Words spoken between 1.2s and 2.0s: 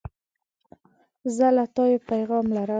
زه له تا